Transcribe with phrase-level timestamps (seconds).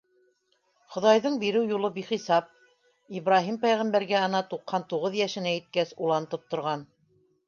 [0.93, 2.47] Хоҙайҙың биреү юлы- бихисап,
[3.19, 6.87] Ибраһим пәйғәмбәргә, ана туҡһан туғыҙ йәшенә еткәс улан тотторған.